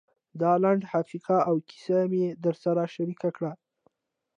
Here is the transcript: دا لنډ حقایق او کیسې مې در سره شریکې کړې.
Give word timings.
دا 0.41 0.51
لنډ 0.63 0.81
حقایق 0.91 1.27
او 1.49 1.55
کیسې 1.69 1.99
مې 2.11 2.25
در 2.43 2.55
سره 2.63 2.81
شریکې 2.93 3.29
کړې. 3.37 3.51